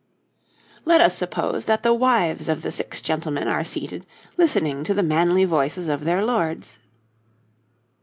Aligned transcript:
Let 0.83 0.99
us 0.99 1.15
suppose 1.15 1.65
that 1.65 1.83
the 1.83 1.93
wives 1.93 2.49
of 2.49 2.63
the 2.63 2.71
six 2.71 3.01
gentlemen 3.01 3.47
are 3.47 3.63
seated 3.63 4.03
listening 4.35 4.83
to 4.85 4.95
the 4.95 5.03
manly 5.03 5.45
voices 5.45 5.89
of 5.89 6.05
their 6.05 6.25
lords. 6.25 6.79